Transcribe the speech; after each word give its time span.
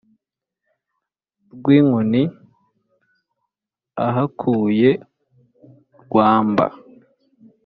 rwinkoni 1.53 2.21
ahakuye 4.07 4.91
rwamba. 6.03 6.65